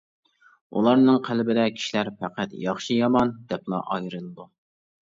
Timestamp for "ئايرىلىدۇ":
3.87-4.53